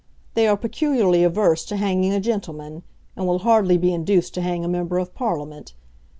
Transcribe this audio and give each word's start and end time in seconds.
They 0.33 0.47
are 0.47 0.57
peculiarly 0.57 1.23
averse 1.23 1.63
to 1.65 1.75
hanging 1.77 2.11
a 2.11 2.19
gentleman, 2.19 2.81
and 3.15 3.27
will 3.27 3.37
hardly 3.37 3.77
be 3.77 3.93
induced 3.93 4.33
to 4.33 4.41
hang 4.41 4.65
a 4.65 4.67
member 4.67 4.97
of 4.97 5.13
Parliament. 5.13 5.75